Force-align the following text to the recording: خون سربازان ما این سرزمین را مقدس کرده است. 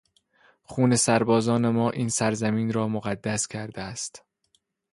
خون 0.63 0.95
سربازان 0.95 1.69
ما 1.69 1.89
این 1.89 2.09
سرزمین 2.09 2.73
را 2.73 2.87
مقدس 2.87 3.47
کرده 3.47 3.81
است. 3.81 4.23